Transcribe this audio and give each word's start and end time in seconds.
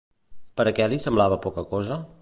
Per 0.61 0.65
a 0.71 0.73
què 0.79 0.89
li 0.93 0.99
semblava 1.05 1.41
poca 1.47 1.69
cosa? 1.77 2.05